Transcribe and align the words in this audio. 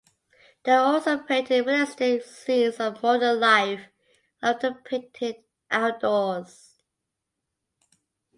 They 0.63 0.71
also 0.71 1.19
painted 1.19 1.67
realistic 1.67 2.23
scenes 2.23 2.79
of 2.79 3.03
modern 3.03 3.39
life, 3.39 3.81
and 4.41 4.55
often 4.55 4.79
painted 4.83 5.35
outdoors. 5.69 6.81